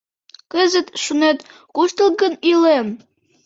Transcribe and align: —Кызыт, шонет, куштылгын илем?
—Кызыт, 0.51 0.87
шонет, 1.03 1.39
куштылгын 1.75 2.33
илем? 2.49 2.87